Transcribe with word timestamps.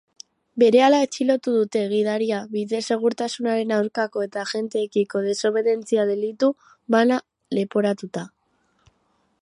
Berehala 0.61 0.99
atxilotu 1.07 1.51
dute 1.57 1.81
gidaria 1.91 2.39
bide-segurtasunaren 2.55 3.75
aurkako 3.77 4.25
eta 4.29 4.41
agenteekiko 4.47 5.23
desobedientzia 5.29 6.07
delitu 6.15 6.51
bana 6.97 7.21
leporatuta. 7.59 8.27